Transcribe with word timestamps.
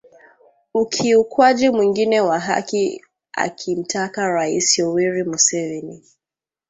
ukiukwaji 0.73 1.69
mwingine 1.69 2.21
wa 2.21 2.39
haki 2.39 3.01
akimtaka 3.37 4.27
Rais 4.27 4.79
Yoweri 4.79 5.23
Museveni 5.23 6.03